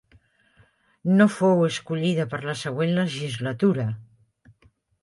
[1.19, 3.89] No fou escollida per la següent legislatura.